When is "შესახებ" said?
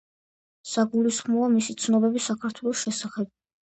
2.87-3.35